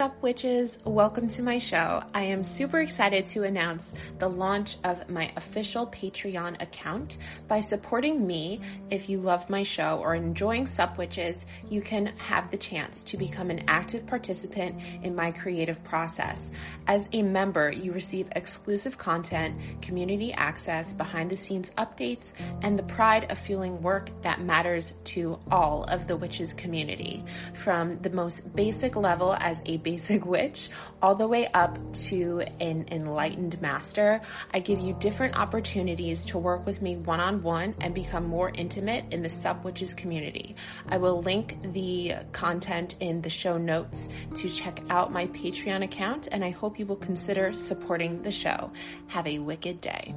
[0.00, 0.76] up, witches?
[0.84, 2.02] Welcome to my show.
[2.12, 7.18] I am super excited to announce the launch of my official Patreon account.
[7.46, 8.60] By supporting me,
[8.90, 13.16] if you love my show or enjoying Sup Witches, you can have the chance to
[13.16, 16.50] become an active participant in my creative process.
[16.88, 22.32] As a member, you receive exclusive content, community access, behind the scenes updates,
[22.62, 27.24] and the pride of fueling work that matters to all of the witches community.
[27.54, 30.70] From the most basic level as a basic witch
[31.00, 34.20] all the way up to an enlightened master.
[34.52, 38.50] I give you different opportunities to work with me one on one and become more
[38.52, 40.56] intimate in the Sup Witches community.
[40.88, 46.28] I will link the content in the show notes to check out my Patreon account
[46.32, 48.72] and I hope you will consider supporting the show.
[49.06, 50.14] Have a wicked day.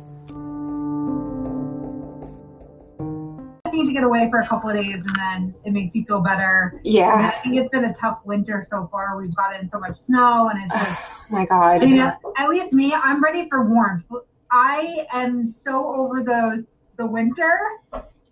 [3.77, 6.21] Need to get away for a couple of days and then it makes you feel
[6.21, 6.81] better.
[6.83, 7.31] Yeah.
[7.33, 9.17] I think it's been a tough winter so far.
[9.17, 11.83] We've gotten so much snow and it's just, Oh my God.
[11.83, 14.05] I mean, at, at least me, I'm ready for warmth.
[14.51, 16.65] I am so over the
[16.97, 17.59] the winter.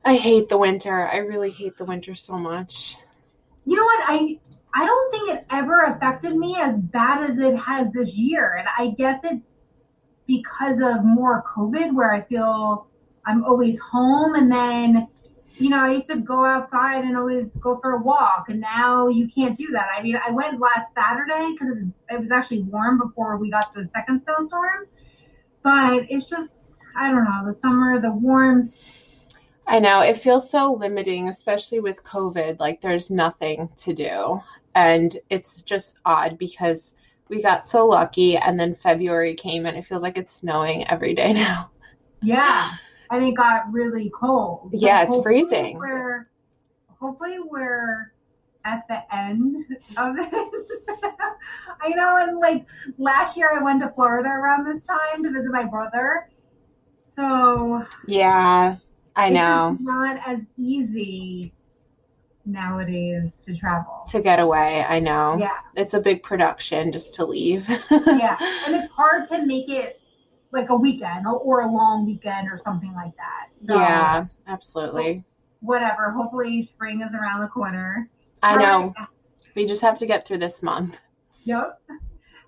[0.05, 1.07] I hate the winter.
[1.07, 2.95] I really hate the winter so much.
[3.65, 3.99] You know what?
[4.07, 4.39] I
[4.73, 8.55] I don't think it ever affected me as bad as it has this year.
[8.57, 9.47] And I guess it's
[10.27, 12.87] because of more COVID where I feel
[13.25, 15.07] I'm always home and then
[15.57, 19.07] you know, I used to go outside and always go for a walk, and now
[19.07, 19.87] you can't do that.
[19.97, 23.49] I mean, I went last Saturday because it was it was actually warm before we
[23.49, 24.87] got the second snowstorm,
[25.63, 28.71] but it's just I don't know the summer, the warm.
[29.67, 32.59] I know it feels so limiting, especially with COVID.
[32.59, 34.39] Like there's nothing to do.
[34.75, 36.93] And it's just odd because
[37.29, 41.15] we got so lucky and then February came and it feels like it's snowing every
[41.15, 41.71] day now.
[42.21, 42.71] Yeah,
[43.15, 44.71] and it got really cold.
[44.71, 45.77] So Yeah, it's freezing.
[45.77, 46.29] We're
[46.99, 48.11] hopefully we're
[48.63, 49.65] at the end
[49.97, 50.29] of it.
[51.81, 52.65] I know, and like
[52.97, 56.29] last year I went to Florida around this time to visit my brother.
[57.15, 58.77] So Yeah,
[59.15, 59.69] I it's know.
[59.71, 61.53] just not as easy
[62.45, 64.03] nowadays to travel.
[64.09, 65.37] To get away, I know.
[65.39, 67.67] Yeah, It's a big production just to leave.
[67.91, 69.99] yeah, and it's hard to make it
[70.55, 73.47] like a weekend or, or a long weekend or something like that.
[73.65, 75.23] So Yeah, absolutely.
[75.59, 76.11] whatever.
[76.11, 78.09] Hopefully spring is around the corner.
[78.41, 78.93] I know.
[78.97, 79.09] Alright.
[79.55, 80.97] We just have to get through this month.
[81.43, 81.79] Yep.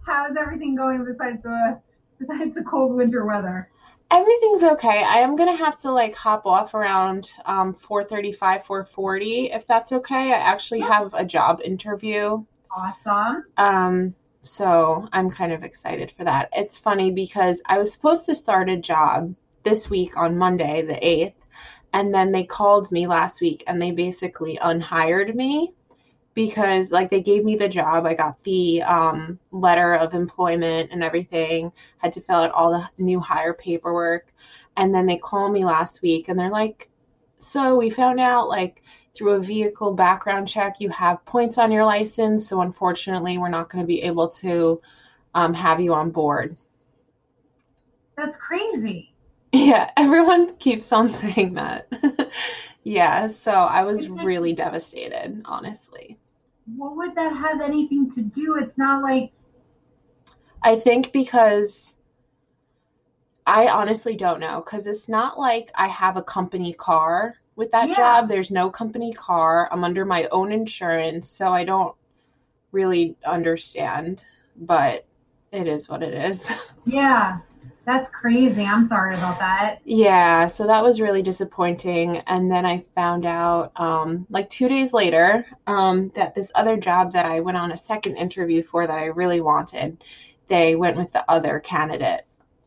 [0.05, 1.79] How's everything going besides the
[2.19, 3.69] besides the cold winter weather?
[4.09, 5.03] Everything's okay.
[5.03, 10.31] I am gonna have to like hop off around um 4:35, 4:40 if that's okay.
[10.33, 12.43] I actually have a job interview.
[12.75, 13.45] Awesome.
[13.57, 14.15] Um
[14.47, 16.49] so I'm kind of excited for that.
[16.53, 20.93] It's funny because I was supposed to start a job this week on Monday, the
[20.93, 21.33] 8th,
[21.93, 25.73] and then they called me last week and they basically unhired me
[26.33, 28.05] because like they gave me the job.
[28.05, 33.03] I got the um letter of employment and everything, had to fill out all the
[33.03, 34.31] new hire paperwork,
[34.77, 36.89] and then they called me last week and they're like,
[37.39, 38.83] "So we found out like
[39.17, 42.47] through a vehicle background check, you have points on your license.
[42.47, 44.79] So unfortunately, we're not going to be able to
[45.33, 46.55] um, have you on board.
[48.15, 49.13] That's crazy.
[49.51, 51.91] Yeah, everyone keeps on saying that.
[52.83, 56.19] yeah, so I was really devastated, honestly.
[56.75, 58.57] What would that have anything to do?
[58.61, 59.31] It's not like
[60.61, 61.95] I think because
[63.45, 67.89] I honestly don't know because it's not like I have a company car with that
[67.89, 67.95] Yeah.
[67.95, 68.27] job.
[68.29, 69.67] There's no company car.
[69.71, 71.93] I'm under my own insurance, so I don't
[72.71, 74.21] really understand,
[74.55, 75.05] but
[75.51, 76.49] it is what it is.
[76.85, 77.39] yeah.
[77.85, 78.65] That's crazy.
[78.65, 79.79] I'm sorry about that.
[79.85, 82.17] Yeah, so that was really disappointing.
[82.27, 87.13] And then I found out, um, like two days later, um, that this other job
[87.13, 90.03] that I went on a second interview for that I really wanted,
[90.49, 92.25] they went with the other candidate.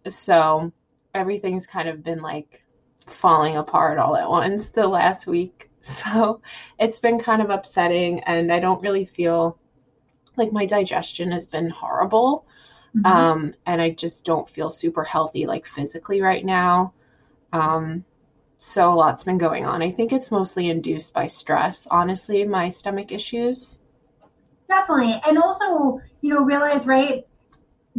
[0.08, 0.72] So
[1.14, 2.64] everything's kind of been like
[3.12, 5.66] falling apart all at once the last week.
[5.82, 6.42] So
[6.78, 9.58] it's been kind of upsetting, and I don't really feel
[10.36, 12.46] like my digestion has been horrible.
[12.96, 13.06] Mhm.
[13.06, 16.92] Um, and I just don't feel super healthy, like physically right now.
[17.52, 18.04] Um,
[18.58, 19.82] so a lot's been going on.
[19.82, 23.78] I think it's mostly induced by stress, honestly, my stomach issues.
[24.68, 25.20] Definitely.
[25.26, 27.26] And also, you know, realize, right,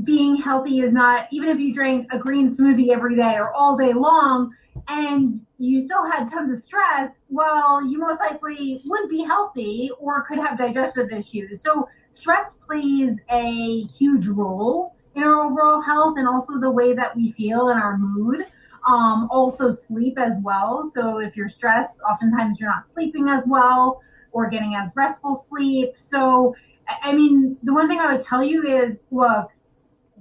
[0.03, 3.77] being healthy is not, even if you drink a green smoothie every day or all
[3.77, 4.53] day long
[4.87, 10.23] and you still had tons of stress, well, you most likely wouldn't be healthy or
[10.23, 11.61] could have digestive issues.
[11.61, 17.15] So, stress plays a huge role in our overall health and also the way that
[17.15, 18.45] we feel and our mood.
[18.87, 20.89] Um, also, sleep as well.
[20.93, 24.01] So, if you're stressed, oftentimes you're not sleeping as well
[24.31, 25.93] or getting as restful sleep.
[25.95, 26.55] So,
[27.01, 29.49] I mean, the one thing I would tell you is look,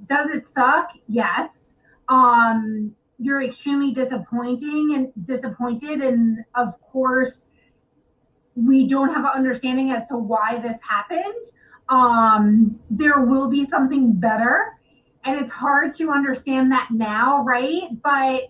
[0.07, 0.91] does it suck?
[1.09, 1.73] Yes.
[2.09, 6.01] Um, you're extremely disappointing and disappointed.
[6.01, 7.47] And of course,
[8.55, 11.47] we don't have an understanding as to why this happened.
[11.91, 14.79] Um, there will be something better.
[15.25, 17.83] And it's hard to understand that now, right?
[18.03, 18.49] But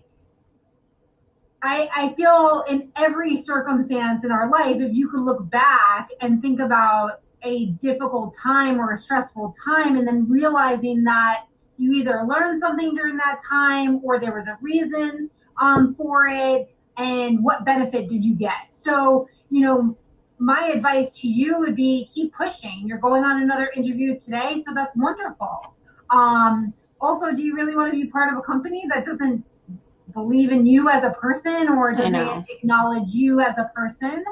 [1.63, 6.41] I, I feel in every circumstance in our life, if you could look back and
[6.41, 11.45] think about a difficult time or a stressful time, and then realizing that
[11.81, 15.29] you either learned something during that time or there was a reason
[15.59, 18.69] um, for it, and what benefit did you get?
[18.73, 19.97] So, you know,
[20.37, 22.83] my advice to you would be keep pushing.
[22.85, 25.73] You're going on another interview today, so that's wonderful.
[26.11, 29.43] Um, also, do you really want to be part of a company that doesn't
[30.13, 34.23] believe in you as a person or doesn't acknowledge you as a person?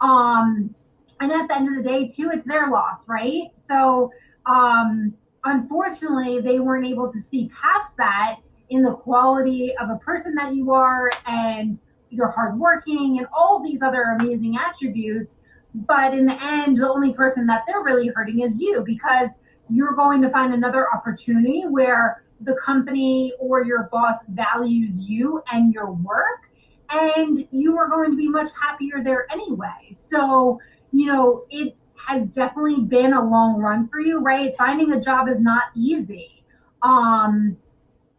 [0.00, 0.74] Um,
[1.20, 3.50] and at the end of the day, too, it's their loss, right?
[3.68, 4.10] So,
[4.46, 5.14] um,
[5.44, 8.36] unfortunately, they weren't able to see past that
[8.70, 11.78] in the quality of a person that you are and
[12.10, 15.32] you're hardworking and all these other amazing attributes.
[15.74, 19.30] But in the end, the only person that they're really hurting is you because
[19.70, 25.74] you're going to find another opportunity where the company or your boss values you and
[25.74, 26.48] your work
[26.90, 29.96] and you are going to be much happier there anyway.
[29.98, 30.58] So,
[30.92, 31.76] you know, it
[32.08, 34.56] has definitely been a long run for you, right?
[34.56, 36.42] Finding a job is not easy.
[36.82, 37.56] Um,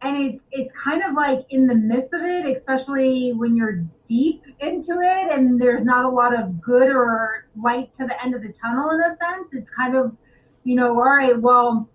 [0.02, 4.44] and it's it's kind of like in the midst of it, especially when you're deep
[4.60, 8.42] into it and there's not a lot of good or light to the end of
[8.42, 9.48] the tunnel in a sense.
[9.52, 10.16] It's kind of,
[10.64, 11.88] you know, all right, well,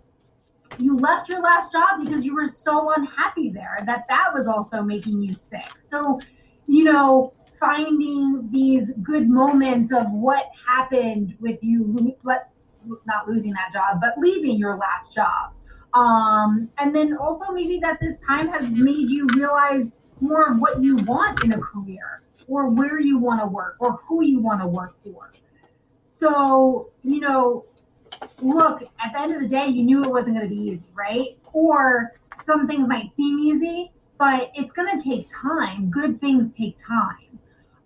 [0.77, 4.81] you left your last job because you were so unhappy there that that was also
[4.81, 5.69] making you sick.
[5.89, 6.19] So,
[6.67, 12.15] you know, finding these good moments of what happened with you,
[13.05, 15.53] not losing that job, but leaving your last job.
[15.93, 20.81] Um, and then also maybe that this time has made you realize more of what
[20.81, 24.61] you want in a career or where you want to work or who you want
[24.61, 25.31] to work for.
[26.19, 27.65] So, you know,
[28.41, 30.83] look, at the end of the day, you knew it wasn't going to be easy,
[30.93, 31.37] right?
[31.53, 32.13] Or
[32.45, 35.89] some things might seem easy, but it's going to take time.
[35.89, 37.34] Good things take time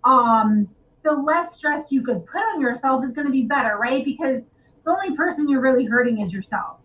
[0.04, 0.68] um,
[1.02, 4.04] the less stress you could put on yourself is going to be better, right?
[4.04, 4.42] Because
[4.84, 6.78] the only person you're really hurting is yourself.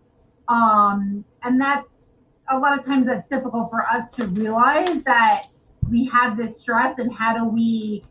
[0.48, 1.88] Um, and that's
[2.48, 5.46] a lot of times that's difficult for us to realize that
[5.90, 8.04] we have this stress and how do we,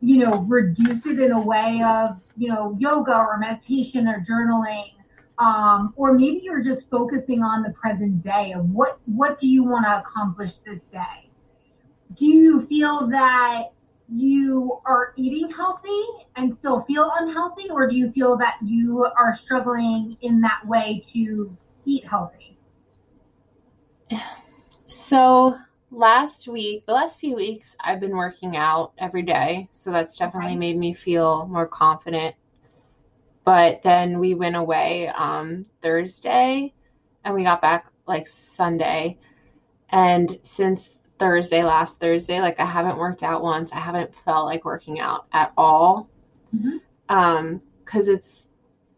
[0.00, 4.92] you know, reduce it in a way of, you know, yoga or meditation or journaling.
[5.38, 9.62] Um, or maybe you're just focusing on the present day of what what do you
[9.62, 11.28] want to accomplish this day
[12.14, 13.64] do you feel that
[14.08, 16.02] you are eating healthy
[16.36, 21.02] and still feel unhealthy, or do you feel that you are struggling in that way
[21.12, 22.56] to eat healthy?
[24.86, 25.56] So,
[25.90, 29.68] last week, the last few weeks, I've been working out every day.
[29.70, 30.58] So, that's definitely okay.
[30.58, 32.34] made me feel more confident.
[33.44, 36.74] But then we went away um, Thursday
[37.24, 39.18] and we got back like Sunday.
[39.90, 42.40] And since Thursday, last Thursday.
[42.40, 43.72] Like I haven't worked out once.
[43.72, 46.08] I haven't felt like working out at all.
[46.54, 46.78] Mm-hmm.
[47.08, 48.48] Um, cause it's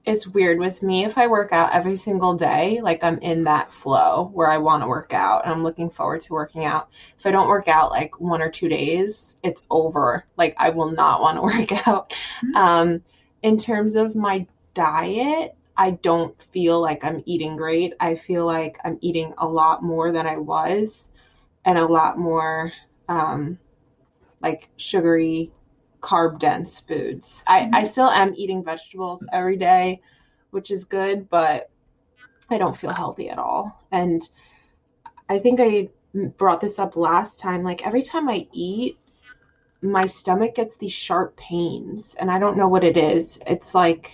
[0.06, 3.72] it's weird with me if I work out every single day, like I'm in that
[3.72, 6.88] flow where I want to work out and I'm looking forward to working out.
[7.18, 10.24] If I don't work out like one or two days, it's over.
[10.36, 12.10] Like I will not want to work out.
[12.44, 12.56] Mm-hmm.
[12.56, 13.02] Um,
[13.42, 17.94] in terms of my diet, I don't feel like I'm eating great.
[18.00, 21.09] I feel like I'm eating a lot more than I was
[21.64, 22.72] and a lot more
[23.08, 23.58] um,
[24.40, 25.52] like sugary,
[26.00, 27.42] carb dense foods.
[27.46, 27.74] I, mm-hmm.
[27.74, 30.00] I still am eating vegetables every day,
[30.50, 31.70] which is good, but
[32.48, 33.84] I don't feel healthy at all.
[33.92, 34.28] And
[35.28, 37.62] I think I brought this up last time.
[37.62, 38.98] Like every time I eat,
[39.82, 43.38] my stomach gets these sharp pains, and I don't know what it is.
[43.46, 44.12] It's like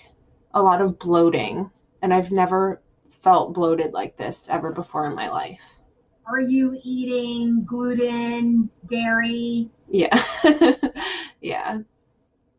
[0.55, 1.71] a lot of bloating,
[2.03, 2.81] and I've never
[3.23, 5.76] felt bloated like this ever before in my life.
[6.29, 9.71] Are you eating gluten, dairy?
[9.89, 10.23] Yeah.
[11.41, 11.79] yeah.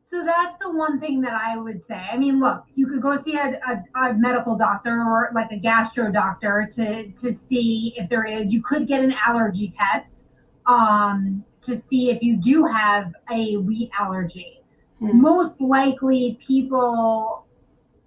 [0.10, 1.96] So that's the one thing that I would say.
[1.96, 5.58] I mean, look, you could go see a, a, a, medical doctor or like a
[5.58, 8.54] gastro doctor to, to see if there is.
[8.54, 10.24] You could get an allergy test
[10.66, 14.62] um, to see if you do have a wheat allergy.
[15.00, 15.22] Hmm.
[15.22, 17.46] Most likely, people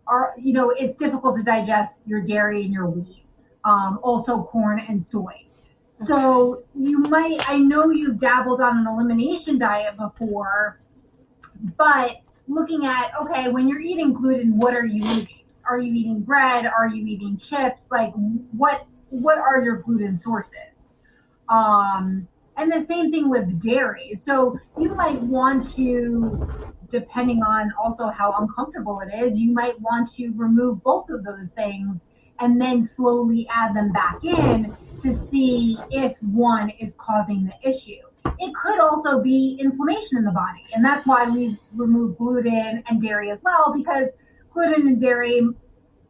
[0.06, 3.24] are, you know, it's difficult to digest your dairy and your wheat,
[3.64, 5.46] um, also corn and soy.
[6.06, 10.80] So you might, I know you've dabbled on an elimination diet before,
[11.76, 12.16] but
[12.48, 15.40] looking at, okay, when you're eating gluten, what are you eating?
[15.70, 16.66] are you eating bread?
[16.66, 17.82] Are you eating chips?
[17.90, 18.12] Like
[18.52, 20.96] what what are your gluten sources?
[21.48, 24.14] Um, and the same thing with dairy.
[24.20, 26.48] So you might want to,
[26.90, 31.50] depending on also how uncomfortable it is, you might want to remove both of those
[31.50, 32.00] things
[32.40, 38.00] and then slowly add them back in to see if one is causing the issue.
[38.38, 43.00] It could also be inflammation in the body, and that's why we remove gluten and
[43.02, 44.08] dairy as well, because
[44.52, 45.40] gluten and dairy,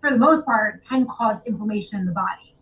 [0.00, 2.54] for the most part, can cause inflammation in the body.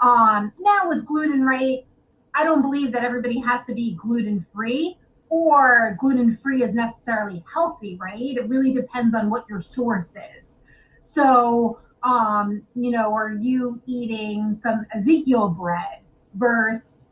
[0.00, 1.86] Um, now with gluten, right?
[2.34, 7.44] I don't believe that everybody has to be gluten free or gluten free is necessarily
[7.52, 8.20] healthy, right?
[8.20, 10.58] It really depends on what your source is.
[11.02, 16.00] So, um, you know, are you eating some Ezekiel bread
[16.34, 17.04] versus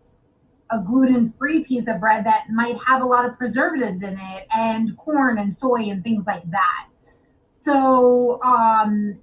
[0.70, 4.46] a gluten free piece of bread that might have a lot of preservatives in it
[4.54, 6.88] and corn and soy and things like that?
[7.64, 9.18] So, um,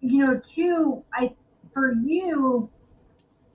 [0.00, 1.34] you know, two, I,
[1.72, 2.70] for you,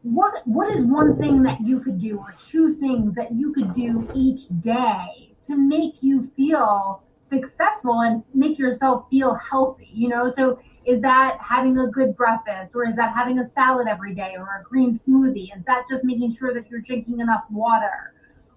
[0.04, 3.74] what what is one thing that you could do or two things that you could
[3.74, 10.32] do each day to make you feel successful and make yourself feel healthy you know
[10.34, 14.36] so is that having a good breakfast or is that having a salad every day
[14.38, 15.56] or a green smoothie?
[15.56, 18.13] Is that just making sure that you're drinking enough water?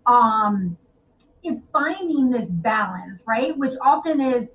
[0.06, 0.76] Um
[1.42, 3.56] it's finding this balance right?
[3.58, 4.48] Which often is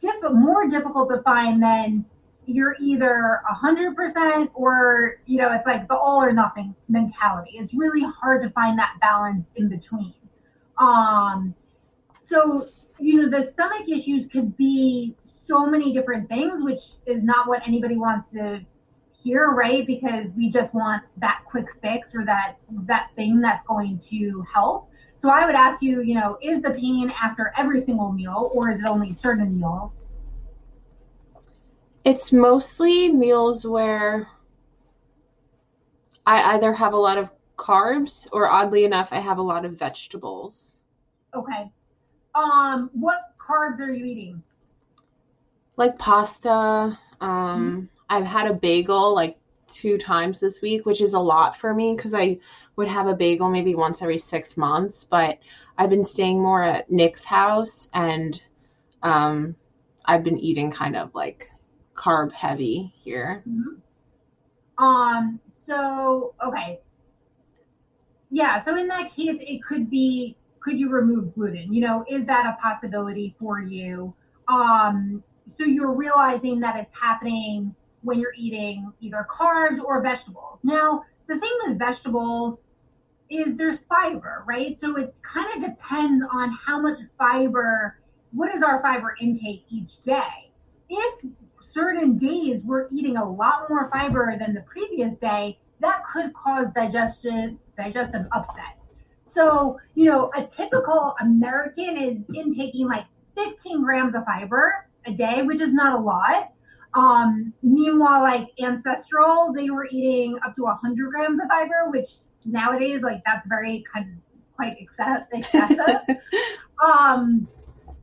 [0.00, 2.04] diff- more difficult to find than
[2.44, 7.52] you're either a hundred percent or you know it's like the all or nothing mentality.
[7.54, 10.14] It's really hard to find that balance in between.
[10.76, 11.54] Um
[12.26, 12.66] so
[12.98, 17.66] you know the stomach issues could be so many different things which is not what
[17.66, 18.60] anybody wants to
[19.12, 23.98] hear right because we just want that quick fix or that that thing that's going
[23.98, 28.12] to help so i would ask you you know is the pain after every single
[28.12, 29.92] meal or is it only certain meals
[32.04, 34.28] it's mostly meals where
[36.26, 39.78] I either have a lot of carbs or oddly enough I have a lot of
[39.78, 40.82] vegetables.
[41.34, 41.70] Okay.
[42.34, 44.42] Um what carbs are you eating?
[45.76, 46.98] Like pasta.
[47.20, 47.84] Um mm-hmm.
[48.08, 49.38] I've had a bagel like
[49.68, 52.38] two times this week, which is a lot for me because I
[52.76, 55.38] would have a bagel maybe once every six months, but
[55.78, 58.40] I've been staying more at Nick's house and
[59.02, 59.56] um
[60.04, 61.48] I've been eating kind of like
[61.94, 63.42] carb heavy here.
[63.48, 64.84] Mm-hmm.
[64.84, 65.40] Um.
[65.66, 66.80] So okay.
[68.30, 68.62] Yeah.
[68.64, 70.36] So in that case, it could be.
[70.60, 71.74] Could you remove gluten?
[71.74, 74.14] You know, is that a possibility for you?
[74.48, 75.22] Um.
[75.52, 80.58] So you're realizing that it's happening when you're eating either carbs or vegetables.
[80.62, 82.60] Now, the thing with vegetables
[83.30, 84.78] is there's fiber, right?
[84.78, 87.98] So it kind of depends on how much fiber,
[88.32, 90.50] what is our fiber intake each day?
[90.88, 91.24] If
[91.62, 96.66] certain days we're eating a lot more fiber than the previous day, that could cause
[96.74, 98.78] digestion digestive upset.
[99.34, 105.42] So, you know, a typical American is intaking like 15 grams of fiber a day,
[105.42, 106.52] which is not a lot.
[106.94, 112.08] Um, meanwhile, like ancestral, they were eating up to 100 grams of fiber, which
[112.44, 116.16] nowadays, like that's very kind of quite excessive.
[116.86, 117.48] um,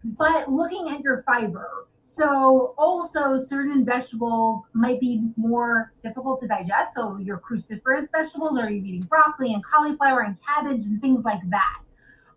[0.04, 6.94] but looking at your fiber, so also certain vegetables might be more difficult to digest.
[6.96, 11.42] So your cruciferous vegetables, are you eating broccoli and cauliflower and cabbage and things like
[11.50, 11.80] that?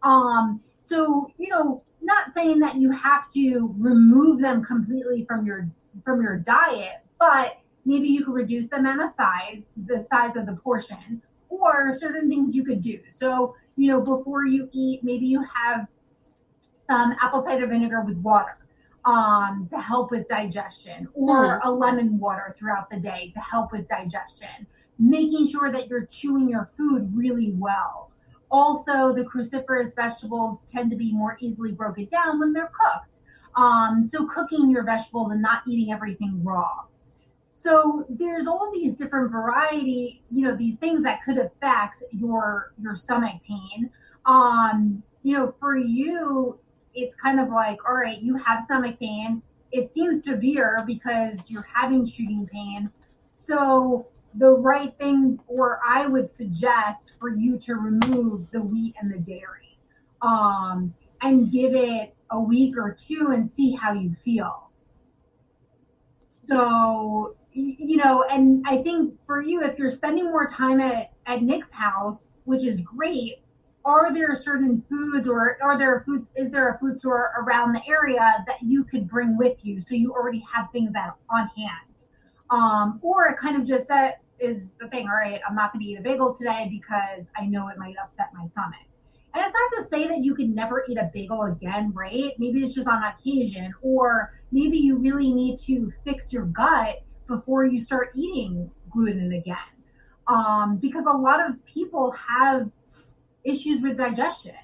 [0.05, 5.69] Um, so you know, not saying that you have to remove them completely from your
[6.05, 10.47] from your diet, but maybe you could reduce the amount of size, the size of
[10.47, 13.01] the portion, or certain things you could do.
[13.15, 15.87] So you know, before you eat, maybe you have
[16.89, 18.59] some apple cider vinegar with water
[19.05, 21.61] um, to help with digestion, or mm.
[21.65, 24.67] a lemon water throughout the day to help with digestion.
[24.99, 28.11] Making sure that you're chewing your food really well.
[28.55, 33.19] Also, the cruciferous vegetables tend to be more easily broken down when they're cooked.
[33.57, 36.85] Um, so, cooking your vegetables and not eating everything raw.
[37.51, 42.95] So there's all these different variety, you know, these things that could affect your your
[42.95, 43.91] stomach pain.
[44.25, 46.57] Um, you know, for you,
[46.95, 49.43] it's kind of like, all right, you have stomach pain.
[49.73, 52.89] It seems severe because you're having shooting pain.
[53.33, 54.07] So
[54.37, 59.19] the right thing, or I would suggest for you to remove the wheat and the
[59.19, 59.79] dairy,
[60.23, 64.71] um, and give it a week or two and see how you feel.
[66.47, 71.43] So you know, and I think for you, if you're spending more time at at
[71.43, 73.45] Nick's house, which is great,
[73.85, 77.83] are there certain foods or are there food is there a food store around the
[77.87, 81.95] area that you could bring with you so you already have things that on hand
[82.51, 85.91] um, or kind of just that is the thing all right i'm not going to
[85.91, 88.75] eat a bagel today because i know it might upset my stomach
[89.35, 92.63] and it's not to say that you can never eat a bagel again right maybe
[92.63, 97.81] it's just on occasion or maybe you really need to fix your gut before you
[97.81, 99.57] start eating gluten again
[100.27, 102.71] um, because a lot of people have
[103.45, 104.55] issues with digestion.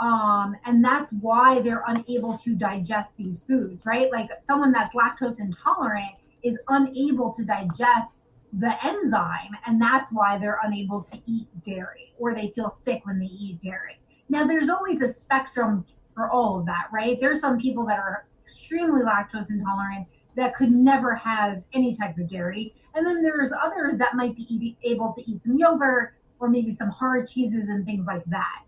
[0.00, 4.10] Um, and that's why they're unable to digest these foods, right?
[4.10, 8.08] Like someone that's lactose intolerant is unable to digest
[8.58, 13.18] the enzyme, and that's why they're unable to eat dairy or they feel sick when
[13.18, 13.98] they eat dairy.
[14.28, 15.84] Now, there's always a spectrum
[16.14, 17.18] for all of that, right?
[17.20, 20.06] There's some people that are extremely lactose intolerant
[20.36, 22.74] that could never have any type of dairy.
[22.94, 26.90] And then there's others that might be able to eat some yogurt or maybe some
[26.90, 28.62] hard cheeses and things like that.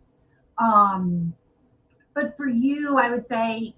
[0.59, 1.35] Um,
[2.15, 3.75] but for you, I would say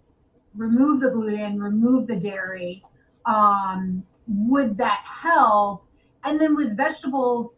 [0.54, 2.84] remove the gluten, remove the dairy.
[3.26, 5.84] Um, would that help?
[6.25, 7.52] And then with vegetables,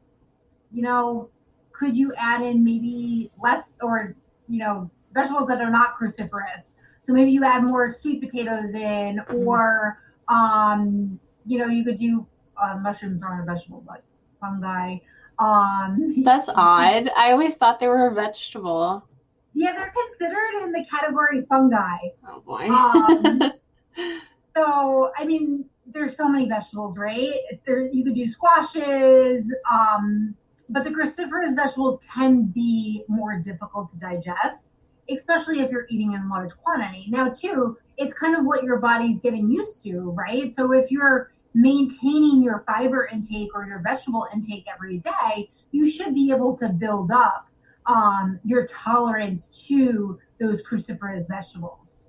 [0.72, 1.30] you know,
[1.72, 4.14] could you add in maybe less or,
[4.48, 6.64] you know, vegetables that are not cruciferous?
[7.02, 9.98] So maybe you add more sweet potatoes in, or,
[10.28, 12.26] um, you know, you could do
[12.62, 14.02] uh, mushrooms aren't a vegetable, but
[14.40, 14.96] fungi.
[15.38, 17.10] Um, That's odd.
[17.16, 19.06] I always thought they were a vegetable.
[19.54, 21.96] Yeah, they're considered in the category fungi.
[22.28, 22.68] Oh boy.
[22.68, 23.52] Um,
[24.56, 27.34] so, I mean, there's so many vegetables, right?
[27.66, 30.34] There, you could do squashes, um,
[30.68, 34.68] but the cruciferous vegetables can be more difficult to digest,
[35.08, 37.06] especially if you're eating in large quantity.
[37.08, 40.54] Now, too, it's kind of what your body's getting used to, right?
[40.54, 46.14] So if you're maintaining your fiber intake or your vegetable intake every day, you should
[46.14, 47.48] be able to build up
[47.86, 52.08] um, your tolerance to those cruciferous vegetables.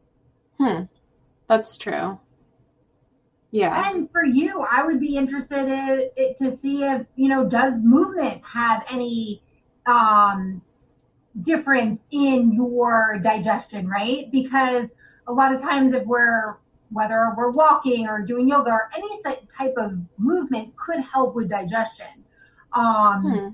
[0.58, 0.84] Hmm,
[1.48, 2.20] that's true.
[3.52, 3.92] Yeah.
[3.92, 8.42] And for you, I would be interested in, to see if, you know, does movement
[8.46, 9.44] have any
[9.86, 10.62] um,
[11.42, 14.32] difference in your digestion, right?
[14.32, 14.88] Because
[15.28, 16.58] a lot of times if we're
[16.92, 19.22] whether we're walking or doing yoga or any
[19.58, 22.26] type of movement could help with digestion.
[22.74, 23.50] Um, hmm.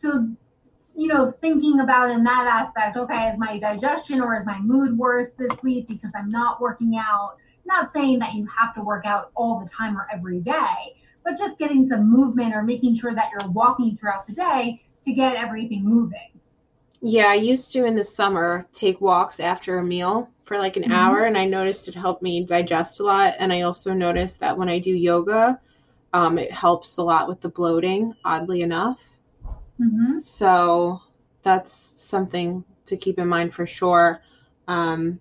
[0.00, 0.28] So,
[0.96, 4.96] you know, thinking about in that aspect, okay, is my digestion or is my mood
[4.96, 7.36] worse this week because I'm not working out?
[7.68, 11.36] Not saying that you have to work out all the time or every day, but
[11.36, 15.36] just getting some movement or making sure that you're walking throughout the day to get
[15.36, 16.30] everything moving.
[17.02, 20.84] Yeah, I used to in the summer take walks after a meal for like an
[20.84, 20.92] mm-hmm.
[20.92, 23.34] hour, and I noticed it helped me digest a lot.
[23.38, 25.60] And I also noticed that when I do yoga,
[26.14, 28.98] um, it helps a lot with the bloating, oddly enough.
[29.78, 30.20] Mm-hmm.
[30.20, 31.02] So
[31.42, 34.22] that's something to keep in mind for sure.
[34.66, 35.20] Um,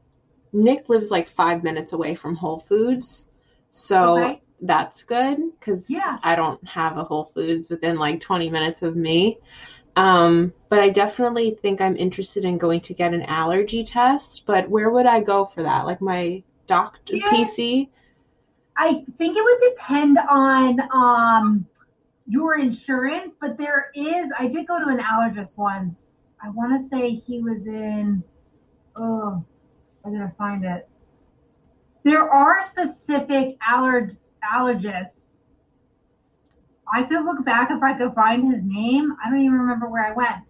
[0.53, 3.25] Nick lives like five minutes away from Whole Foods.
[3.71, 4.41] So okay.
[4.61, 6.17] that's good because yeah.
[6.23, 9.39] I don't have a Whole Foods within like 20 minutes of me.
[9.95, 14.43] Um, but I definitely think I'm interested in going to get an allergy test.
[14.45, 15.85] But where would I go for that?
[15.85, 17.27] Like my doctor yeah.
[17.29, 17.89] PC?
[18.77, 21.65] I think it would depend on um,
[22.27, 24.31] your insurance, but there is.
[24.37, 26.11] I did go to an allergist once.
[26.43, 28.23] I want to say he was in.
[28.95, 29.43] Oh,
[30.07, 30.87] I'm gonna find it.
[32.03, 35.27] There are specific allerg allergists
[36.91, 39.15] I could look back if I could find his name.
[39.23, 40.43] I don't even remember where I went.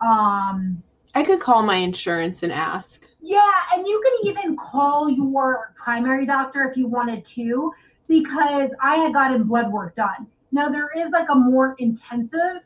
[0.00, 0.82] Um,
[1.14, 3.02] I could call my insurance and ask.
[3.20, 7.72] Yeah, and you could even call your primary doctor if you wanted to,
[8.06, 10.26] because I had gotten blood work done.
[10.52, 12.60] Now there is like a more intensive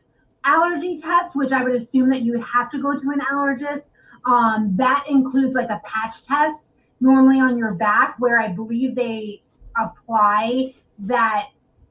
[0.45, 3.85] allergy test, which I would assume that you would have to go to an allergist.
[4.27, 9.43] Um, that includes like a patch test, normally on your back, where I believe they
[9.77, 11.49] apply that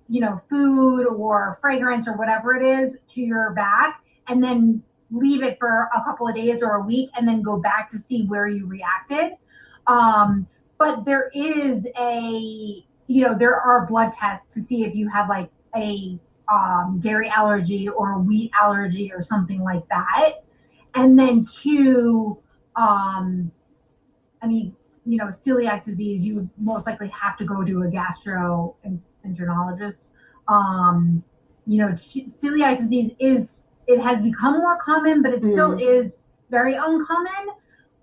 [0.07, 5.43] you know, food or fragrance or whatever it is to your back and then leave
[5.43, 8.25] it for a couple of days or a week and then go back to see
[8.25, 9.31] where you reacted.
[9.87, 15.07] Um, but there is a, you know, there are blood tests to see if you
[15.09, 16.19] have like a
[16.51, 20.43] um, dairy allergy or a wheat allergy or something like that.
[20.95, 22.37] And then two,
[22.75, 23.51] um,
[24.41, 24.75] I mean,
[25.05, 30.09] you know, celiac disease, you most likely have to go to a gastroenterologist.
[30.47, 31.23] Um,
[31.65, 35.51] you know, celiac disease is it has become more common, but it mm.
[35.51, 37.49] still is very uncommon.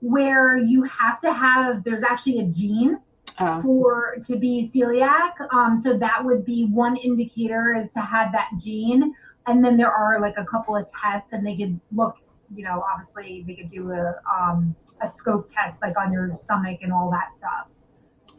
[0.01, 2.99] Where you have to have there's actually a gene
[3.39, 3.63] oh.
[3.63, 5.33] for to be celiac.
[5.53, 9.15] Um, so that would be one indicator is to have that gene.
[9.47, 12.17] And then there are like a couple of tests, and they could look
[12.55, 16.79] you know, obviously they could do a um, a scope test like on your stomach
[16.83, 17.69] and all that stuff.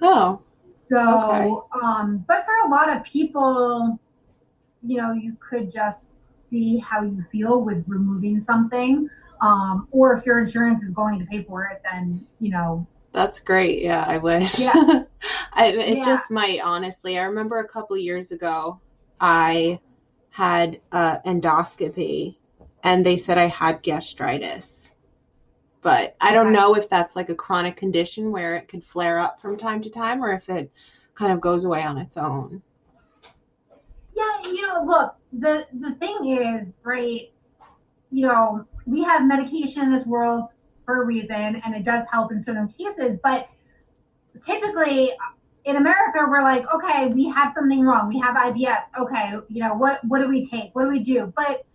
[0.01, 0.41] Oh.
[0.81, 1.55] So, Okay.
[1.83, 3.99] um, but for a lot of people,
[4.83, 6.07] you know, you could just
[6.47, 9.09] see how you feel with removing something.
[9.41, 13.39] Um, or if your insurance is going to pay for it, then, you know, That's
[13.39, 13.81] great.
[13.83, 14.59] Yeah, I wish.
[14.59, 14.73] Yeah.
[15.53, 16.05] I, it Yeah.
[16.05, 17.17] just might, honestly.
[17.19, 18.81] I remember a couple years ago,
[19.19, 19.79] I
[20.29, 22.37] had uh, endoscopy
[22.83, 24.95] and they said I had gastritis.
[25.81, 26.53] But I don't Okay.
[26.53, 29.89] know if that's like a chronic condition where it could flare up from time to
[29.89, 30.71] time or if it
[31.15, 32.61] kind of goes away on its own.
[34.15, 37.31] yeah, you know, look, the, the thing is, right,
[38.11, 40.49] you know, we have medication in this world
[40.85, 43.49] for a reason and it does help in certain cases, but
[44.45, 45.11] typically
[45.65, 48.07] in America, we're like, okay, we have something wrong.
[48.09, 48.83] We have IBS.
[48.99, 50.73] Okay, you know, what what do we take?
[50.73, 51.31] What do we do?
[51.35, 51.65] But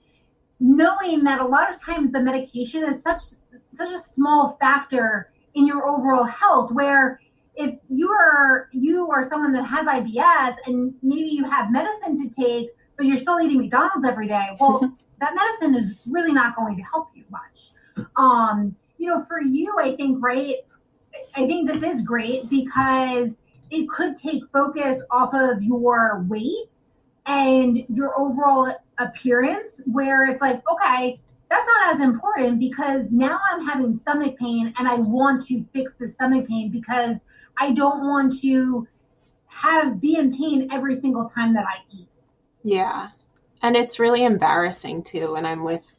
[0.60, 3.38] knowing that a lot of times the medication is such
[3.70, 7.20] such a small factor in your overall health where
[7.56, 12.34] if you are you are someone that has IBS and maybe you have medicine to
[12.34, 14.80] take, but you're still eating McDonald's every day, well,
[15.20, 17.70] that medicine is really not going to help you much.
[18.16, 20.56] Um, you know, for you, I think, right,
[21.34, 23.38] I think this is great because
[23.70, 26.68] it could take focus off of your weight
[27.26, 33.64] and your overall appearance, where it's like, okay, that's not as important because now I'm
[33.64, 37.18] having stomach pain and I want to fix the stomach pain because
[37.58, 38.86] I don't want to
[39.46, 42.08] have be in pain every single time that I eat.
[42.62, 43.08] Yeah.
[43.62, 45.90] And it's really embarrassing too when I'm with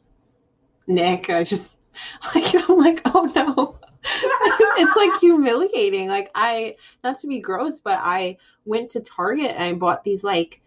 [0.86, 1.30] Nick.
[1.30, 1.76] I just
[2.34, 3.78] like I'm like, oh no.
[4.04, 6.08] it's like humiliating.
[6.08, 10.22] Like I not to be gross, but I went to Target and I bought these
[10.22, 10.60] like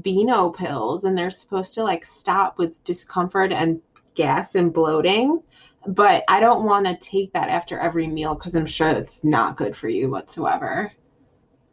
[0.00, 3.80] Beano pills and they're supposed to like stop with discomfort and
[4.14, 5.42] gas and bloating.
[5.86, 9.56] But I don't want to take that after every meal because I'm sure it's not
[9.56, 10.92] good for you whatsoever.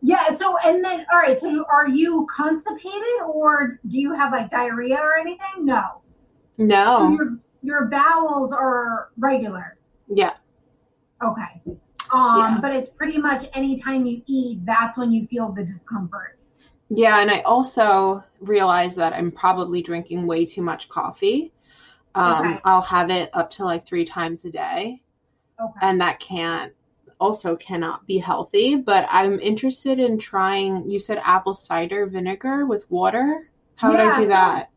[0.01, 0.33] Yeah.
[0.33, 1.39] So, and then, all right.
[1.39, 5.65] So, are you constipated or do you have like diarrhea or anything?
[5.65, 6.01] No.
[6.57, 7.09] So No.
[7.11, 9.77] your your bowels are regular.
[10.07, 10.33] Yeah.
[11.23, 11.61] Okay.
[12.11, 12.57] Um, Yeah.
[12.61, 16.38] but it's pretty much anytime you eat, that's when you feel the discomfort.
[16.89, 21.53] Yeah, and I also realize that I'm probably drinking way too much coffee.
[22.15, 22.59] Um, Okay.
[22.65, 25.01] I'll have it up to like three times a day,
[25.61, 25.79] Okay.
[25.81, 26.73] and that can't
[27.19, 28.75] also cannot be healthy.
[28.75, 30.89] But I'm interested in trying.
[30.89, 33.43] You said apple cider vinegar with water.
[33.75, 34.69] How would I do so- that?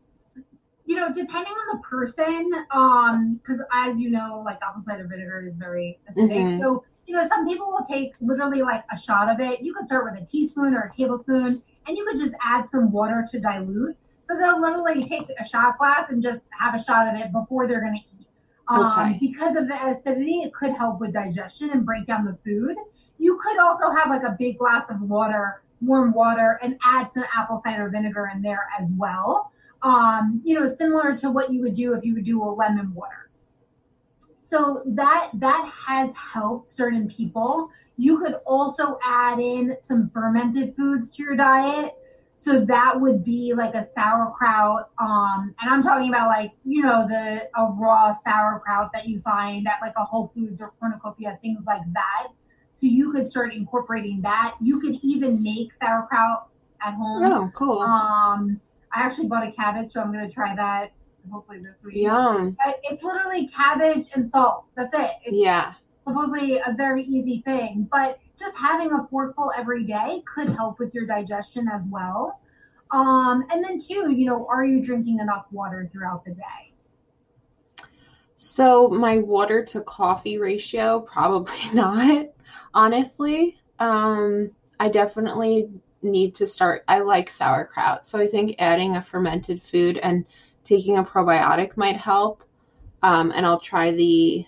[0.85, 5.45] you know, depending on the person, um, because as you know, like apple cider vinegar
[5.47, 6.29] is very acidic.
[6.29, 6.59] Mhm.
[6.59, 9.61] So, you know, some people will take literally like a shot of it.
[9.61, 12.91] You could start with a teaspoon or a tablespoon, and you could just add some
[12.91, 13.95] water to dilute.
[14.29, 17.67] So they'll literally take a shot glass and just have a shot of it before
[17.67, 18.27] they're going to eat.
[18.67, 19.17] Um, Okay.
[19.19, 22.75] Because of the acidity, it could help with digestion and break down the food.
[23.17, 27.25] You could also have like a big glass of water, warm water, and add some
[27.35, 29.51] apple cider vinegar in there as well
[29.83, 32.93] um, you know, similar to what you would do if you would do a lemon
[32.93, 33.29] water.
[34.49, 37.69] So that that has helped certain people.
[37.97, 41.93] You could also add in some fermented foods to your diet.
[42.35, 47.07] So that would be like a sauerkraut, um, and I'm talking about like you know
[47.07, 51.63] the a raw sauerkraut that you find at like a Whole Foods or cornucopia, things
[51.65, 52.27] like that.
[52.73, 54.55] So you could start incorporating that.
[54.59, 56.49] You could even make sauerkraut
[56.81, 57.23] at home.
[57.31, 57.79] Oh, cool.
[57.79, 58.59] Um,
[58.91, 60.91] I actually bought a cabbage, so I'm gonna try that
[61.31, 61.95] hopefully this week.
[61.95, 62.57] Yum.
[62.65, 64.65] Uh, It's literally cabbage and salt.
[64.75, 65.11] That's it.
[65.23, 65.73] It's Yeah.
[66.07, 70.93] Supposedly a very easy thing, but just having a forkful every day could help with
[70.93, 72.39] your digestion as well.
[72.91, 76.73] Um, and then two, you know, are you drinking enough water throughout the day?
[78.35, 82.27] So my water to coffee ratio, probably not,
[82.73, 83.57] honestly.
[83.79, 85.69] Um, I definitely
[86.01, 86.83] need to start.
[86.87, 90.25] I like sauerkraut, so I think adding a fermented food and
[90.63, 92.43] taking a probiotic might help.
[93.01, 94.45] Um, and I'll try the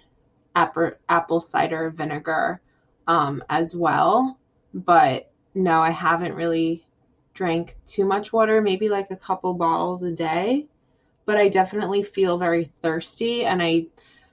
[0.55, 2.61] apple apple cider vinegar
[3.07, 4.39] um, as well.
[4.73, 6.87] But no, I haven't really
[7.33, 10.67] drank too much water, maybe like a couple bottles a day
[11.25, 13.45] but I definitely feel very thirsty.
[13.45, 13.87] And I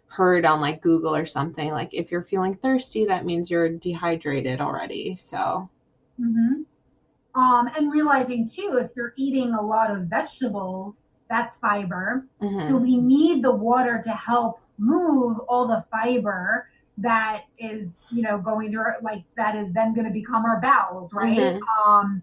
[0.08, 4.60] heard on like Google or something, like if you're feeling thirsty, that means you're dehydrated
[4.60, 5.16] already.
[5.16, 5.70] So,
[6.20, 6.62] Mm-hmm.
[7.40, 12.26] Um, and realizing too, if you're eating a lot of vegetables, that's fiber.
[12.40, 12.60] mhm.
[12.68, 16.68] So we need the water to help move all the fiber
[16.98, 21.12] that is, you know, going through like that is then going to become our bowels,
[21.12, 21.38] right?
[21.38, 21.60] Mhm.
[21.86, 22.22] Um,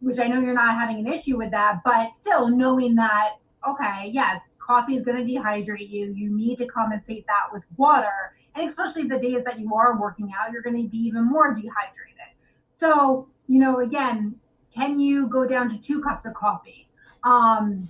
[0.00, 3.30] which I know you're not having an issue with that, but still knowing that,
[3.66, 6.12] okay, yes, coffee is going to dehydrate you.
[6.12, 8.36] You need to compensate that with water.
[8.54, 11.52] And especially the days that you are working out, you're going to be even more
[11.52, 12.30] dehydrated.
[12.76, 14.36] So, you know, again,
[14.72, 16.88] can you go down to two cups of coffee?
[17.24, 17.88] Um,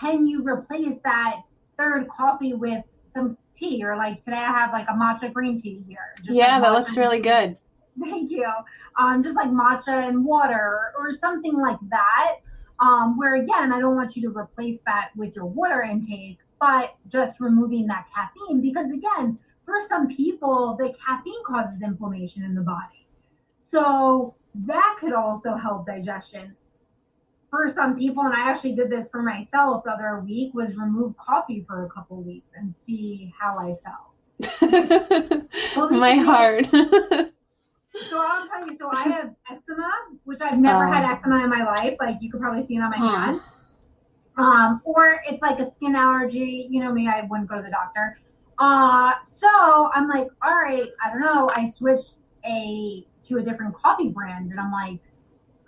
[0.00, 1.42] can you replace that
[1.80, 3.82] third coffee with some tea?
[3.84, 6.14] Or like today, I have like a matcha green tea here.
[6.24, 7.56] yeah, like that looks really good.
[8.00, 8.50] Thank you.
[8.98, 12.36] Um, just like matcha and water or something like that.
[12.80, 16.96] Um, where again, I don't want you to replace that with your water intake, but
[17.08, 22.62] just removing that caffeine because again, for some people, the caffeine causes inflammation in the
[22.62, 23.06] body.
[23.70, 24.34] So
[24.66, 26.56] that could also help digestion.
[27.50, 31.16] For some people, and I actually did this for myself the other week, was remove
[31.16, 35.46] coffee for a couple weeks and see how I felt.
[35.90, 36.66] My heart.
[38.08, 39.90] So I'll tell you, so I have eczema,
[40.24, 41.12] which I've never had Oh.
[41.12, 41.96] eczema in my life.
[42.00, 43.06] Like you could probably see it on my Hmm.
[43.06, 43.42] hands.
[44.38, 46.68] Um, or it's like a skin allergy.
[46.70, 48.16] You know me, I wouldn't go to the doctor.
[48.58, 51.50] Uh, so I'm like, all right, I don't know.
[51.54, 55.00] I switched a to a different coffee brand, and I'm like,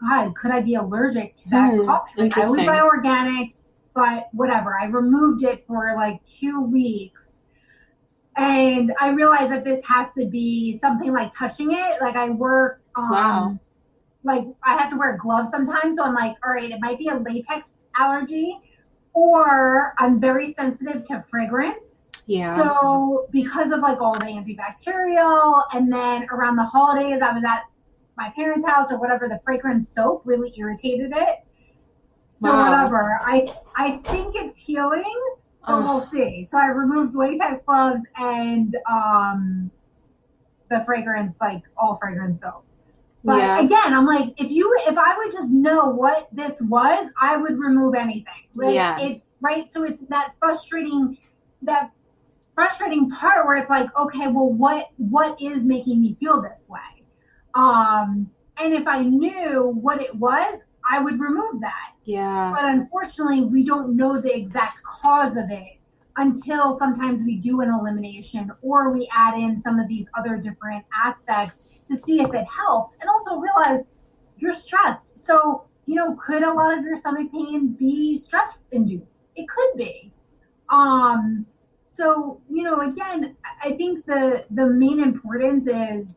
[0.03, 2.13] God, could I be allergic to that Hmm, coffee?
[2.19, 2.67] Like, I always interesting.
[2.67, 3.55] buy organic,
[3.95, 4.79] but whatever.
[4.81, 7.45] I removed it for like two weeks.
[8.37, 12.01] And I realized that this has to be something like touching it.
[12.01, 13.59] Like I work um Wow.
[14.25, 15.97] like I have to wear gloves sometimes.
[15.99, 18.57] So I'm like, all right, it might be a latex allergy,
[19.15, 21.85] or I'm very sensitive to fragrance.
[22.27, 22.57] yeah.
[22.57, 27.63] So because of like all the antibacterial, and then around the holidays, I was at
[28.17, 29.29] my parents' house or whatever.
[29.29, 31.37] The fragrance soap really irritated it.
[32.37, 32.71] So Wow.
[32.71, 33.21] whatever.
[33.25, 35.05] I I think it's healing,
[35.67, 36.45] but Oh, we'll see.
[36.51, 39.71] So I removed latex gloves and um
[40.71, 42.65] the fragrance, like all fragrance soap.
[43.25, 43.61] But yeah.
[43.61, 47.59] again, I'm like, if you if I would just know what this was, I would
[47.59, 48.49] remove anything.
[48.55, 48.99] Like, Yeah.
[49.01, 49.71] It right.
[49.73, 51.17] So it's that frustrating
[51.63, 51.91] that
[52.55, 56.81] frustrating part where it's like, okay, well what what is making me feel this way?
[57.55, 61.93] Um and if I knew what it was, I would remove that.
[62.05, 62.53] Yeah.
[62.55, 65.79] But unfortunately, we don't know the exact cause of it
[66.17, 70.85] until sometimes we do an elimination or we add in some of these other different
[71.05, 72.97] aspects to see if it helps.
[73.01, 73.85] And also realize
[74.37, 75.07] you're stressed.
[75.17, 79.25] So, you know, could a lot of your stomach pain be stress induced?
[79.37, 80.13] It could be.
[80.69, 81.47] Um,
[81.89, 86.17] so, you know, again, I I think the the main importance is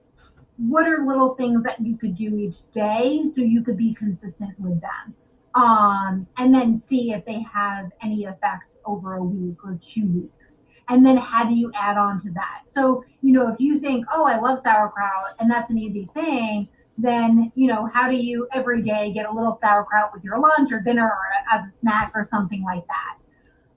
[0.58, 4.58] what are little things that you could do each day so you could be consistent
[4.60, 5.16] with them
[5.56, 10.62] um, and then see if they have any effect over a week or two weeks.
[10.90, 12.64] And then how do you add on to that?
[12.68, 16.68] So, you know, if you think, oh, I love sauerkraut and that's an easy thing,
[16.98, 20.72] then, you know, how do you every day get a little sauerkraut with your lunch
[20.72, 23.18] or dinner or as a snack or something like that?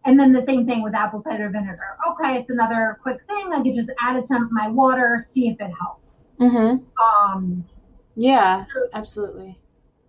[0.05, 1.97] And then the same thing with apple cider vinegar.
[2.11, 3.53] Okay, it's another quick thing.
[3.53, 6.08] I could just add it to my water, see if it helps.
[6.40, 6.85] Mhm.
[7.03, 7.64] Um,
[8.16, 8.64] Yeah.
[8.94, 9.59] Absolutely.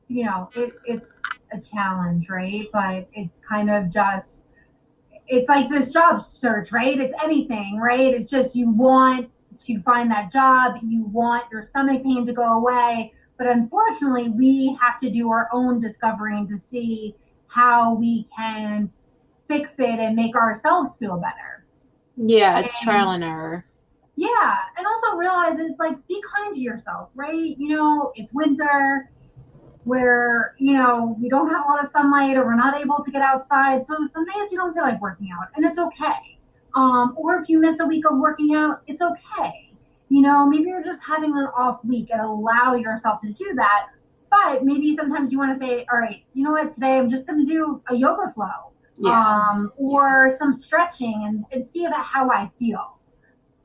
[0.08, 1.22] you know, it, it's
[1.54, 2.68] a challenge, right?
[2.74, 4.46] But it's kind of just,
[5.28, 7.00] it's like this job search, right?
[7.00, 8.14] It's anything, right?
[8.16, 9.30] It's just you want
[9.66, 13.14] to find that job, you want your stomach pain to go away.
[13.38, 17.16] But unfortunately, we have to do our own discovering to see
[17.48, 18.92] how we can
[19.48, 21.66] fix it and make ourselves feel better.
[22.16, 22.60] Yeah.
[22.60, 23.64] It's And- trial and error.
[24.20, 27.56] Yeah, and also realize it's like be kind to yourself, right?
[27.58, 29.10] You know, it's winter
[29.86, 33.12] where, you know, we don't have a lot of sunlight or we're not able to
[33.12, 33.86] get outside.
[33.86, 36.38] So some days you don't feel like working out and it's okay.
[36.76, 39.74] Um, or if you miss a week of working out, it's okay.
[40.10, 43.88] You know, maybe you're just having an off week and allow yourself to do that.
[44.30, 47.26] But maybe sometimes you want to say, all right, you know what, today I'm just
[47.26, 49.12] going to do a yoga flow Yeah.
[49.12, 52.99] um, or some stretching and, and see about how I feel.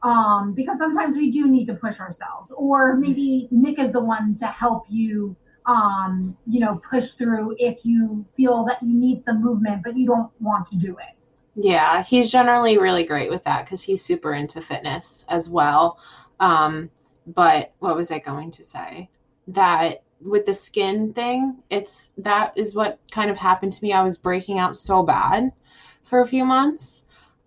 [0.04, 4.36] Um, because sometimes we do need to push ourselves, or maybe Nick is the one
[4.36, 9.42] to help you, um, you know, push through if you feel that you need some
[9.42, 11.16] movement, but you don't want to do it.
[11.56, 15.98] Yeah, he's generally really great with that because he's super into fitness as well.
[16.38, 16.90] Um,
[17.26, 19.08] but what was I going to say?
[19.48, 23.94] That with the skin thing, it's that is what kind of happened to me.
[23.94, 25.52] I was breaking out so bad
[26.04, 27.03] for a few months.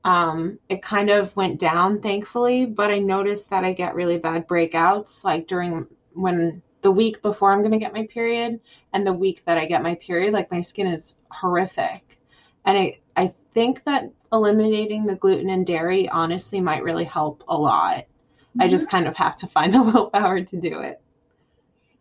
[0.07, 4.47] Um, it kind of went down, thankfully, but I noticed that I get really bad
[4.47, 8.61] breakouts like during when the week before I'm going to get my period
[8.93, 12.21] and the week that I get my period, like my skin is horrific.
[12.65, 17.57] And I, I think that eliminating the gluten and dairy honestly might really help a
[17.57, 18.05] lot.
[18.61, 21.01] I just kind of have to find the willpower to do it.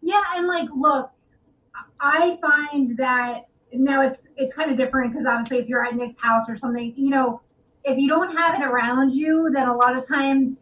[0.00, 1.10] Yeah, and like, look,
[2.00, 6.22] I find that now it's it's kind of different because obviously if you're at Nick's
[6.22, 7.40] house or something, you know,
[7.86, 10.58] if you don't have it around you, then a lot of times,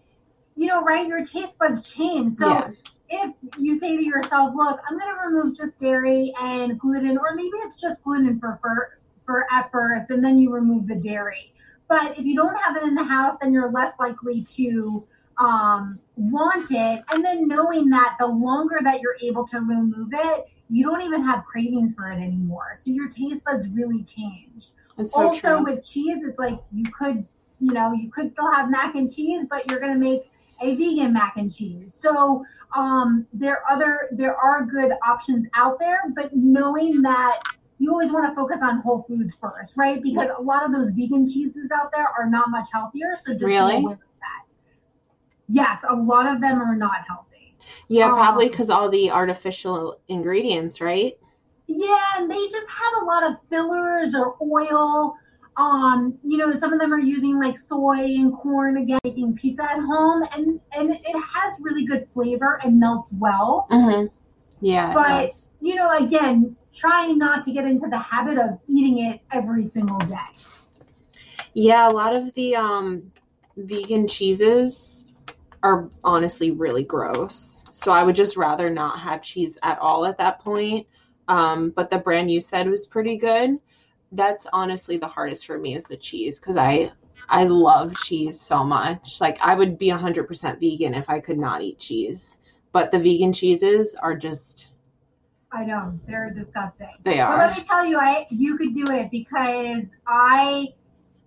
[0.57, 2.33] you know, right, your taste buds change.
[2.33, 2.71] So Yeah.
[3.09, 7.57] if you say to yourself, look, I'm gonna remove just dairy and gluten, or maybe
[7.65, 11.53] it's just gluten for for, for at first, and then you remove the dairy.
[11.89, 15.07] But if you don't have it in the house, then you're less likely to
[15.39, 17.05] um, want it.
[17.11, 21.23] And then knowing that the longer that you're able to remove it, you don't even
[21.25, 22.77] have cravings for it anymore.
[22.81, 24.71] So your taste buds really change.
[24.99, 25.65] It's so also true.
[25.65, 27.27] with cheese, it's like you could,
[27.61, 30.31] you know, you could still have mac and cheese, but you're gonna make
[30.61, 31.95] a vegan mac and cheese.
[31.95, 32.45] So
[32.77, 37.41] um, there are other there are good options out there, but knowing that
[37.79, 40.01] you always want to focus on whole foods first, right?
[40.03, 43.17] Because a lot of those vegan cheeses out there are not much healthier.
[43.25, 43.77] So just be Really?
[43.77, 44.45] aware of that.
[45.49, 47.57] Yes, a lot of them are not healthy.
[47.89, 51.15] yeah, probably um, because all the artificial ingredients, right?
[51.67, 55.17] Yeah, and they just have a lot of fillers or oil.
[55.57, 59.63] Um, you know, some of them are using like soy and corn again, making pizza
[59.63, 63.67] at home, and and it has really good flavor and melts well.
[63.71, 64.07] Mm-hmm.
[64.61, 69.21] Yeah, But you know, again, trying not to get into the habit of eating it
[69.33, 70.17] every single day.
[71.55, 73.13] Yeah, a lot of the um,
[73.57, 75.05] vegan cheeses
[75.63, 77.63] are honestly really gross.
[77.73, 80.87] So I would just rather not have cheese at all at that point.
[81.29, 83.59] Um, but the brand you said was pretty good.
[84.13, 86.93] That's honestly the hardest for me is the cheese because I
[87.29, 89.21] I love cheese so much.
[89.21, 92.39] Like I would be 100% vegan if I could not eat cheese.
[92.73, 94.69] But the vegan cheeses are just
[95.55, 96.91] I know they're disgusting.
[97.05, 97.37] they are.
[97.37, 100.75] But let me tell you, I you could do it because I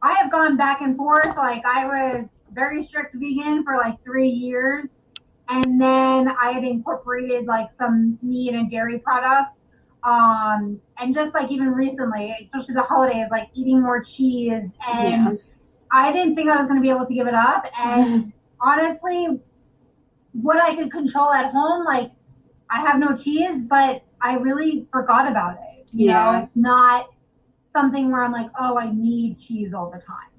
[0.01, 1.37] I have gone back and forth.
[1.37, 5.01] Like I was very strict vegan for like three years,
[5.47, 9.57] and then I had incorporated like some meat and dairy products.
[10.07, 15.35] Um, and just like even recently, especially the holidays, like eating more cheese, and Yeah.
[15.91, 17.65] I didn't think I was going to be able to give it up.
[17.77, 19.39] And honestly,
[20.31, 22.11] what I could control at home, like
[22.69, 25.87] I have no cheese, but I really forgot about it.
[25.91, 26.31] You Yeah.
[26.31, 27.07] know, it's not
[27.73, 30.31] something where I'm like, oh, I need cheese all the time.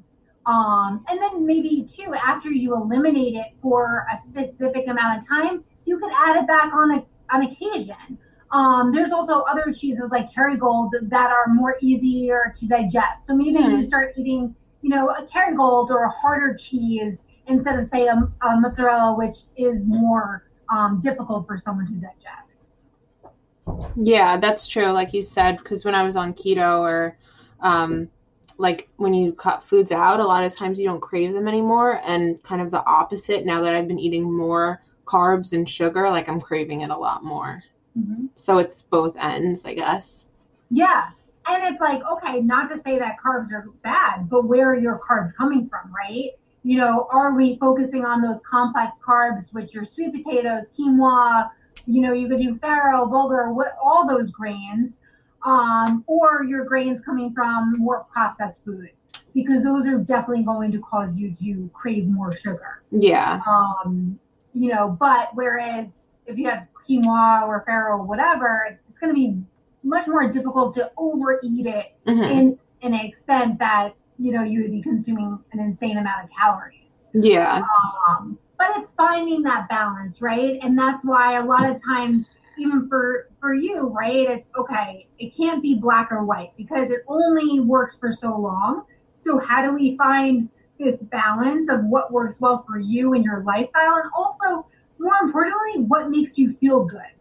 [0.46, 5.62] Um, and then maybe too, after you eliminate it for a specific amount of time,
[5.84, 7.04] you could add it back on a,
[7.34, 8.18] on occasion.
[8.52, 13.26] Um, there's also other cheeses like Kerrygold that are more easier to digest.
[13.26, 13.68] So maybe Hmm.
[13.70, 18.14] you start eating, you know, a Kerrygold or a harder cheese instead of say a,
[18.14, 22.68] a mozzarella, which is more um, difficult for someone to digest.
[23.96, 24.92] Yeah, that's true.
[24.92, 27.18] Like you said, because when I was on keto or
[27.60, 28.08] um,
[28.58, 32.00] like when you cut foods out, a lot of times you don't crave them anymore.
[32.04, 36.28] And kind of the opposite, now that I've been eating more carbs and sugar, like
[36.28, 37.62] I'm craving it a lot more.
[38.36, 40.26] So it's both ends, I guess.
[40.70, 41.10] Yeah.
[41.46, 45.00] And it's like, okay, not to say that carbs are bad, but where are your
[45.00, 46.32] carbs coming from, right?
[46.62, 51.50] You know, are we focusing on those complex carbs, which are sweet potatoes, quinoa,
[51.86, 54.96] you know, you could do farro, bulgur, what all those grains,
[55.44, 58.90] um, or your grains coming from more processed food,
[59.34, 62.82] because those are definitely going to cause you to crave more sugar.
[62.90, 63.40] Yeah.
[63.46, 64.18] Um,
[64.52, 69.40] you know, but whereas if you have quinoa or farro whatever, it's going to be
[69.82, 74.62] much more difficult to overeat it hmm in, in an extent that, you know, you
[74.62, 76.90] would be consuming an insane amount of calories.
[77.14, 77.62] Yeah.
[78.08, 80.58] Um, but it's finding that balance, right?
[80.62, 82.26] And that's why a lot of times,
[82.58, 84.28] even for for you, right?
[84.28, 85.06] It's okay.
[85.18, 88.84] It can't be black or white because it only works for so long.
[89.24, 90.48] So how do we find
[90.78, 94.66] this balance of what works well for you and your lifestyle, and also
[94.98, 97.17] more importantly, what makes you feel good?